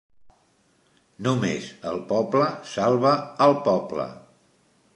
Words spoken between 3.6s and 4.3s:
poble!